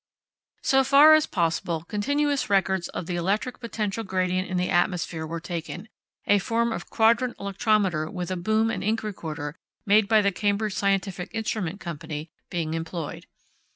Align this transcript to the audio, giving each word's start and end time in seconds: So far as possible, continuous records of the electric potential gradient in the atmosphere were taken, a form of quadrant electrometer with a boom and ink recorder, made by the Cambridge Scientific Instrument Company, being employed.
So 0.63 0.83
far 0.83 1.13
as 1.13 1.27
possible, 1.27 1.83
continuous 1.83 2.49
records 2.49 2.87
of 2.87 3.05
the 3.05 3.17
electric 3.17 3.59
potential 3.59 4.03
gradient 4.03 4.49
in 4.49 4.57
the 4.57 4.71
atmosphere 4.71 5.27
were 5.27 5.39
taken, 5.39 5.89
a 6.25 6.39
form 6.39 6.71
of 6.73 6.89
quadrant 6.89 7.37
electrometer 7.39 8.09
with 8.11 8.31
a 8.31 8.35
boom 8.35 8.71
and 8.71 8.83
ink 8.83 9.03
recorder, 9.03 9.53
made 9.85 10.07
by 10.07 10.23
the 10.23 10.31
Cambridge 10.31 10.73
Scientific 10.73 11.29
Instrument 11.35 11.79
Company, 11.79 12.31
being 12.49 12.73
employed. 12.73 13.27